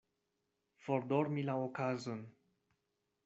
[0.85, 2.23] Fordormi la okazon.